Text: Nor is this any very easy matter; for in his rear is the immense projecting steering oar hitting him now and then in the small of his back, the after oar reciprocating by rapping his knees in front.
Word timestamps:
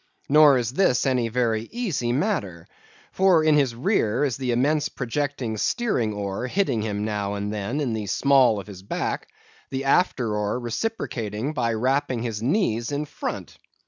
Nor 0.27 0.57
is 0.57 0.73
this 0.73 1.05
any 1.05 1.27
very 1.29 1.69
easy 1.71 2.11
matter; 2.11 2.65
for 3.11 3.43
in 3.43 3.55
his 3.55 3.75
rear 3.75 4.25
is 4.25 4.35
the 4.35 4.49
immense 4.51 4.89
projecting 4.89 5.57
steering 5.57 6.11
oar 6.11 6.47
hitting 6.47 6.81
him 6.81 7.05
now 7.05 7.35
and 7.35 7.53
then 7.53 7.79
in 7.79 7.93
the 7.93 8.07
small 8.07 8.59
of 8.59 8.65
his 8.65 8.81
back, 8.81 9.27
the 9.69 9.83
after 9.83 10.35
oar 10.35 10.59
reciprocating 10.59 11.53
by 11.53 11.73
rapping 11.75 12.23
his 12.23 12.41
knees 12.41 12.91
in 12.91 13.05
front. 13.05 13.57